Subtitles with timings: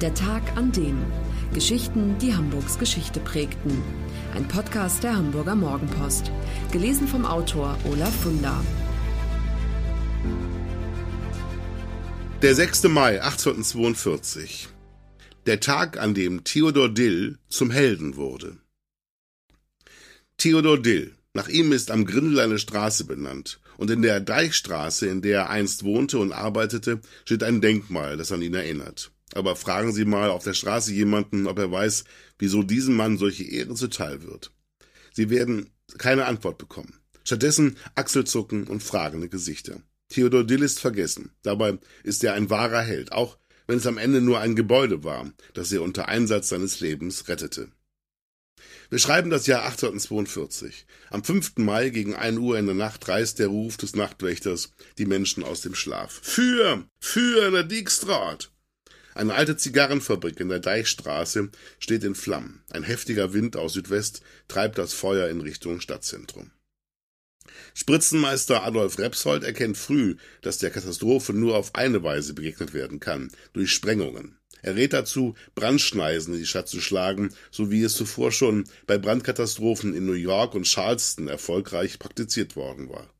[0.00, 0.98] Der Tag an dem.
[1.52, 3.80] Geschichten, die Hamburgs Geschichte prägten.
[4.34, 6.32] Ein Podcast der Hamburger Morgenpost.
[6.72, 8.60] Gelesen vom Autor Olaf Funder.
[12.42, 12.84] Der 6.
[12.84, 14.68] Mai 1842.
[15.46, 18.56] Der Tag, an dem Theodor Dill zum Helden wurde.
[20.38, 21.14] Theodor Dill.
[21.34, 23.60] Nach ihm ist am Grindel eine Straße benannt.
[23.76, 28.32] Und in der Deichstraße, in der er einst wohnte und arbeitete, steht ein Denkmal, das
[28.32, 29.13] an ihn erinnert.
[29.34, 32.04] Aber fragen Sie mal auf der Straße jemanden, ob er weiß,
[32.38, 34.52] wieso diesem Mann solche Ehre zuteil wird.
[35.12, 37.00] Sie werden keine Antwort bekommen.
[37.24, 39.80] Stattdessen Achselzucken und fragende Gesichter.
[40.08, 41.32] Theodor Dill ist vergessen.
[41.42, 45.32] Dabei ist er ein wahrer Held, auch wenn es am Ende nur ein Gebäude war,
[45.54, 47.70] das er unter Einsatz seines Lebens rettete.
[48.90, 50.86] Wir schreiben das Jahr 1842.
[51.10, 51.56] Am 5.
[51.56, 55.62] Mai gegen 1 Uhr in der Nacht reißt der Ruf des Nachtwächters die Menschen aus
[55.62, 56.20] dem Schlaf.
[56.22, 56.86] Für!
[57.00, 58.53] Für der Dijkstraat!
[59.14, 62.62] Eine alte Zigarrenfabrik in der Deichstraße steht in Flammen.
[62.70, 66.50] Ein heftiger Wind aus Südwest treibt das Feuer in Richtung Stadtzentrum.
[67.74, 73.30] Spritzenmeister Adolf Repsold erkennt früh, dass der Katastrophe nur auf eine Weise begegnet werden kann,
[73.52, 74.38] durch Sprengungen.
[74.62, 78.98] Er rät dazu, Brandschneisen in die Stadt zu schlagen, so wie es zuvor schon bei
[78.98, 83.13] Brandkatastrophen in New York und Charleston erfolgreich praktiziert worden war.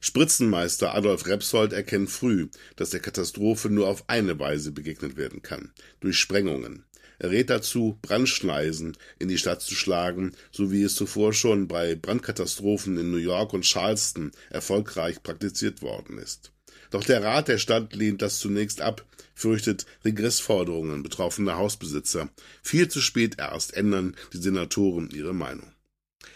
[0.00, 5.72] Spritzenmeister Adolf Repsold erkennt früh, dass der Katastrophe nur auf eine Weise begegnet werden kann,
[6.00, 6.84] durch Sprengungen.
[7.18, 11.94] Er rät dazu, Brandschneisen in die Stadt zu schlagen, so wie es zuvor schon bei
[11.94, 16.52] Brandkatastrophen in New York und Charleston erfolgreich praktiziert worden ist.
[16.90, 22.28] Doch der Rat der Stadt lehnt das zunächst ab, fürchtet Regressforderungen betroffener Hausbesitzer.
[22.62, 25.72] Viel zu spät erst ändern die Senatoren ihre Meinung.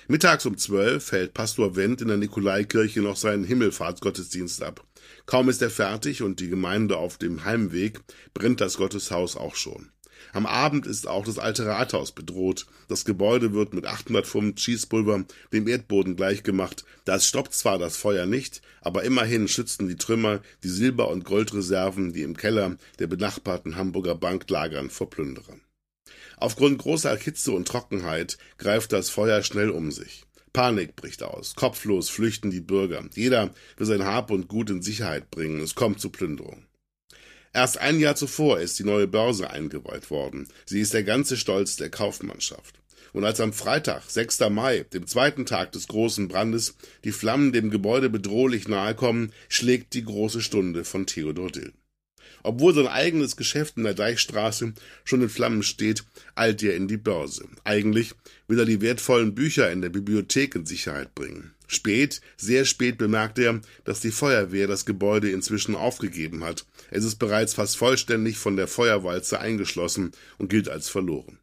[0.09, 4.85] Mittags um zwölf hält Pastor Wendt in der Nikolaikirche noch seinen Himmelfahrtsgottesdienst ab.
[5.27, 8.01] Kaum ist er fertig und die Gemeinde auf dem Heimweg,
[8.33, 9.91] brennt das Gotteshaus auch schon.
[10.33, 12.67] Am Abend ist auch das alte Rathaus bedroht.
[12.87, 16.85] Das Gebäude wird mit 800 Pfund Schießpulver dem Erdboden gleichgemacht.
[17.05, 22.13] Das stoppt zwar das Feuer nicht, aber immerhin schützen die Trümmer die Silber- und Goldreserven,
[22.13, 25.66] die im Keller der benachbarten Hamburger Bank lagern, vor Plünderern.
[26.37, 30.25] Aufgrund großer Hitze und Trockenheit greift das Feuer schnell um sich.
[30.53, 31.55] Panik bricht aus.
[31.55, 33.05] Kopflos flüchten die Bürger.
[33.15, 35.61] Jeder will sein Hab und Gut in Sicherheit bringen.
[35.61, 36.65] Es kommt zu Plünderung.
[37.53, 40.49] Erst ein Jahr zuvor ist die neue Börse eingeweiht worden.
[40.67, 42.81] Sie ist der ganze Stolz der Kaufmannschaft.
[43.13, 44.41] Und als am Freitag, 6.
[44.51, 49.95] Mai, dem zweiten Tag des großen Brandes, die Flammen dem Gebäude bedrohlich nahe kommen, schlägt
[49.95, 51.73] die große Stunde von Theodor Dill.
[52.47, 56.05] Obwohl sein eigenes Geschäft in der Deichstraße schon in Flammen steht,
[56.37, 57.49] eilt er in die Börse.
[57.65, 58.15] Eigentlich
[58.47, 61.57] will er die wertvollen Bücher in der Bibliothek in Sicherheit bringen.
[61.67, 66.65] Spät, sehr spät bemerkt er, dass die Feuerwehr das Gebäude inzwischen aufgegeben hat.
[66.93, 71.41] Es ist bereits fast vollständig von der Feuerwalze eingeschlossen und gilt als verloren.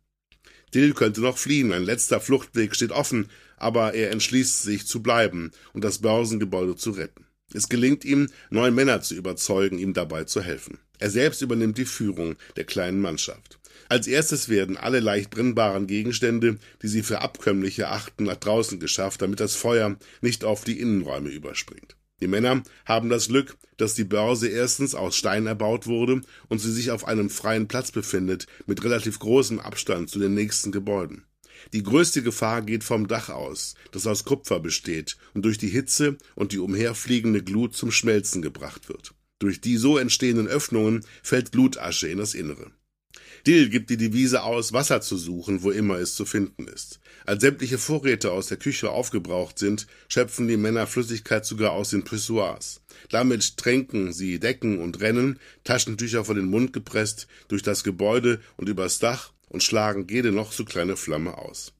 [0.73, 3.27] Dill könnte noch fliehen, ein letzter Fluchtweg steht offen,
[3.57, 7.25] aber er entschließt sich zu bleiben und das Börsengebäude zu retten.
[7.53, 10.79] Es gelingt ihm, neun Männer zu überzeugen, ihm dabei zu helfen.
[10.99, 13.59] Er selbst übernimmt die Führung der kleinen Mannschaft.
[13.89, 19.21] Als erstes werden alle leicht brennbaren Gegenstände, die sie für abkömmlich erachten, nach draußen geschafft,
[19.21, 21.95] damit das Feuer nicht auf die Innenräume überspringt.
[22.21, 26.71] Die Männer haben das Glück, dass die Börse erstens aus Stein erbaut wurde und sie
[26.71, 31.25] sich auf einem freien Platz befindet, mit relativ großem Abstand zu den nächsten Gebäuden.
[31.73, 36.17] Die größte Gefahr geht vom Dach aus, das aus Kupfer besteht und durch die Hitze
[36.35, 39.13] und die umherfliegende Glut zum Schmelzen gebracht wird.
[39.43, 42.71] Durch die so entstehenden Öffnungen fällt Glutasche in das Innere.
[43.45, 47.01] Dill gibt die Devise aus, Wasser zu suchen, wo immer es zu finden ist.
[47.25, 52.05] Als sämtliche Vorräte aus der Küche aufgebraucht sind, schöpfen die Männer Flüssigkeit sogar aus den
[52.05, 52.79] Pissoirs.
[53.09, 58.69] Damit tränken sie Decken und Rennen, Taschentücher vor den Mund gepresst, durch das Gebäude und
[58.69, 61.73] übers Dach und schlagen jede noch so kleine Flamme aus.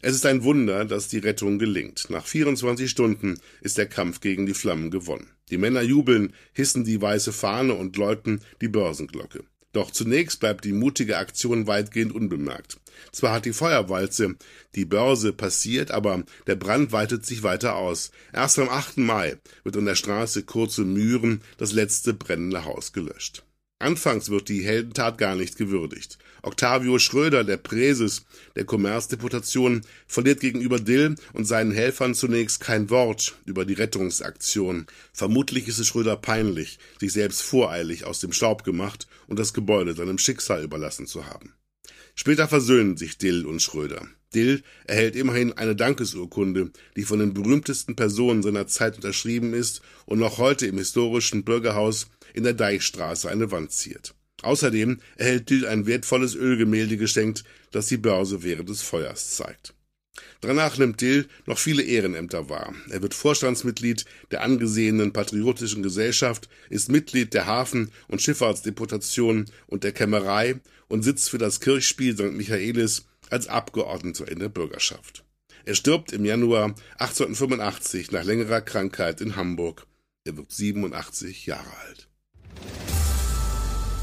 [0.00, 2.08] Es ist ein Wunder, dass die Rettung gelingt.
[2.08, 5.33] Nach 24 Stunden ist der Kampf gegen die Flammen gewonnen.
[5.50, 9.44] Die Männer jubeln, hissen die weiße Fahne und läuten die Börsenglocke.
[9.74, 12.78] Doch zunächst bleibt die mutige Aktion weitgehend unbemerkt.
[13.10, 14.36] Zwar hat die Feuerwalze
[14.76, 18.12] die Börse passiert, aber der Brand weitet sich weiter aus.
[18.32, 18.98] Erst am 8.
[18.98, 23.44] Mai wird an der Straße Kurze Mühren das letzte brennende Haus gelöscht.
[23.80, 26.18] Anfangs wird die Heldentat gar nicht gewürdigt.
[26.42, 28.24] Octavio Schröder, der Präses
[28.56, 34.86] der Kommerzdeputation, verliert gegenüber Dill und seinen Helfern zunächst kein Wort über die Rettungsaktion.
[35.12, 39.94] Vermutlich ist es Schröder peinlich, sich selbst voreilig aus dem Staub gemacht und das Gebäude
[39.94, 41.52] seinem Schicksal überlassen zu haben.
[42.14, 44.06] Später versöhnen sich Dill und Schröder.
[44.34, 50.18] Dill erhält immerhin eine Dankesurkunde, die von den berühmtesten Personen seiner Zeit unterschrieben ist und
[50.18, 54.14] noch heute im historischen Bürgerhaus in der Deichstraße eine Wand ziert.
[54.42, 59.73] Außerdem erhält Dill ein wertvolles Ölgemälde geschenkt, das die Börse während des Feuers zeigt.
[60.40, 62.74] Danach nimmt Dill noch viele Ehrenämter wahr.
[62.90, 69.92] Er wird Vorstandsmitglied der angesehenen Patriotischen Gesellschaft, ist Mitglied der Hafen- und Schifffahrtsdeputation und der
[69.92, 72.32] Kämmerei und sitzt für das Kirchspiel St.
[72.32, 75.24] Michaelis als Abgeordneter in der Bürgerschaft.
[75.64, 79.86] Er stirbt im Januar 1885 nach längerer Krankheit in Hamburg.
[80.24, 82.08] Er wird 87 Jahre alt.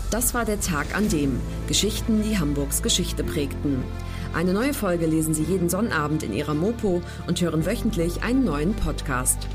[0.09, 3.83] Das war der Tag an dem Geschichten, die Hamburgs Geschichte prägten.
[4.33, 8.73] Eine neue Folge lesen Sie jeden Sonnabend in Ihrer Mopo und hören wöchentlich einen neuen
[8.73, 9.45] Podcast.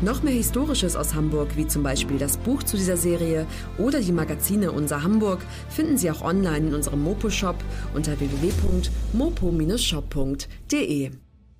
[0.00, 3.46] Noch mehr Historisches aus Hamburg, wie zum Beispiel das Buch zu dieser Serie
[3.76, 7.62] oder die Magazine Unser Hamburg, finden Sie auch online in unserem Mopo-Shop
[7.94, 11.10] unter www.mopo-shop.de.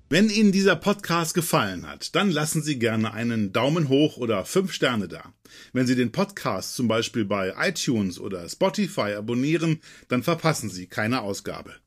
[0.09, 4.73] Wenn Ihnen dieser Podcast gefallen hat, dann lassen Sie gerne einen Daumen hoch oder fünf
[4.73, 5.31] Sterne da.
[5.73, 11.21] Wenn Sie den Podcast zum Beispiel bei iTunes oder Spotify abonnieren, dann verpassen Sie keine
[11.21, 11.82] Ausgabe.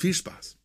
[0.00, 0.59] Viel Spaß!